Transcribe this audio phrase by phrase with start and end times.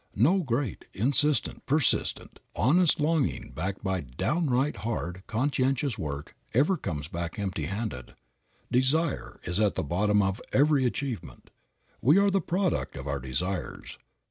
[0.15, 7.37] No great, insistent, persistent, honest longing backed by downright hard, conscientious work ever comes back
[7.37, 8.15] empty handed.
[8.71, 11.51] Desire is at the bottom of every achievement.
[12.01, 13.99] We are the product of our desires.